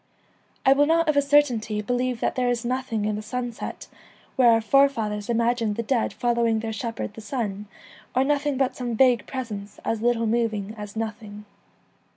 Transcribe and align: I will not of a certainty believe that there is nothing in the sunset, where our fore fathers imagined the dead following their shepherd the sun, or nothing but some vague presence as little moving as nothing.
I 0.65 0.73
will 0.73 0.87
not 0.87 1.07
of 1.07 1.15
a 1.15 1.21
certainty 1.21 1.79
believe 1.79 2.21
that 2.21 2.33
there 2.33 2.49
is 2.49 2.65
nothing 2.65 3.05
in 3.05 3.15
the 3.17 3.21
sunset, 3.21 3.87
where 4.35 4.49
our 4.49 4.59
fore 4.59 4.89
fathers 4.89 5.29
imagined 5.29 5.75
the 5.75 5.83
dead 5.83 6.11
following 6.11 6.57
their 6.59 6.73
shepherd 6.73 7.13
the 7.13 7.21
sun, 7.21 7.67
or 8.15 8.23
nothing 8.23 8.57
but 8.57 8.75
some 8.75 8.95
vague 8.95 9.27
presence 9.27 9.79
as 9.85 10.01
little 10.01 10.25
moving 10.25 10.73
as 10.75 10.95
nothing. 10.95 11.45